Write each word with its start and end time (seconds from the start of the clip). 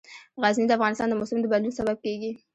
غزني 0.41 0.65
د 0.67 0.71
افغانستان 0.77 1.07
د 1.09 1.13
موسم 1.19 1.37
د 1.41 1.45
بدلون 1.51 1.73
سبب 1.79 1.97
کېږي. 2.05 2.31